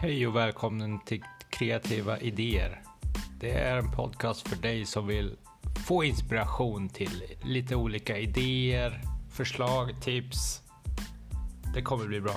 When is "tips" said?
10.02-10.62